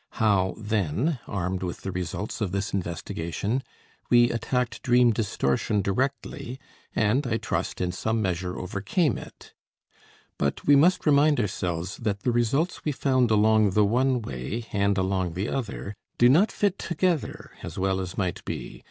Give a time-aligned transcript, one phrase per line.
[0.13, 3.61] How, then, armed with the results of this investigation,
[4.09, 6.59] we attacked dream distortion directly
[6.95, 9.53] and, I trust, in some measure overcame it?
[10.39, 14.97] But we must remind ourselves that the results we found along the one way and
[14.97, 18.79] along the other do not fit together as well as might be.